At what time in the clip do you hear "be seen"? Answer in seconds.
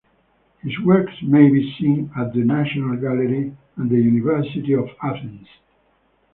1.51-2.09